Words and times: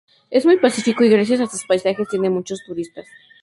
Es 0.31 0.47
muy 0.47 0.57
pacífico 0.57 1.03
y 1.03 1.09
gracias 1.11 1.41
a 1.41 1.45
sus 1.45 1.63
paisajes 1.63 2.07
tiene 2.09 2.31
muchos 2.31 2.63
turistas. 2.65 3.05